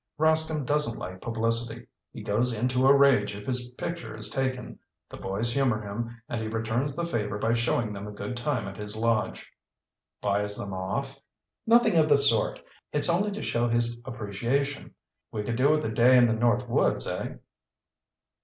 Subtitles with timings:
[0.19, 1.85] "Rascomb doesn't like publicity.
[2.11, 4.79] He goes into a rage if his picture is taken.
[5.11, 8.67] The boys humor him, and he returns the favor by showing them a good time
[8.67, 9.53] at his lodge."
[10.19, 11.19] "Buys them off?"
[11.67, 12.59] "Nothing of the sort.
[12.91, 14.95] It's only to show his appreciation.
[15.31, 17.35] We could do with a day in the north woods, eh?"